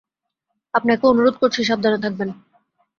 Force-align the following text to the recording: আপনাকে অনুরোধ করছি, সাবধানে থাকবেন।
আপনাকে 0.73 1.03
অনুরোধ 1.07 1.35
করছি, 1.37 1.59
সাবধানে 1.63 1.97
থাকবেন। 1.97 2.29